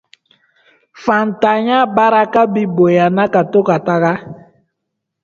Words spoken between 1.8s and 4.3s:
baraka bi bonyana ka to ka taga;